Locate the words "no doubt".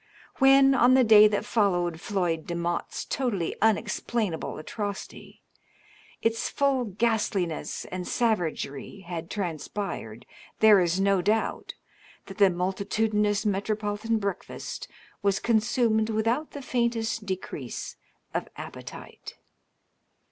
10.99-11.75